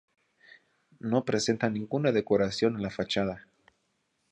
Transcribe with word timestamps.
No 0.99 1.25
presenta 1.25 1.69
ninguna 1.69 2.11
decoración 2.11 2.75
en 2.75 2.81
la 2.81 2.89
fachada. 2.89 3.45